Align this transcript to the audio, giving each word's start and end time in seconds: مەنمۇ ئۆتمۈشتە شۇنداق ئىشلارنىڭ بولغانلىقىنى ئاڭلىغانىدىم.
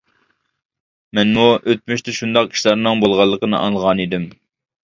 مەنمۇ 1.19 1.43
ئۆتمۈشتە 1.59 2.15
شۇنداق 2.21 2.57
ئىشلارنىڭ 2.57 3.05
بولغانلىقىنى 3.05 3.61
ئاڭلىغانىدىم. 3.63 4.27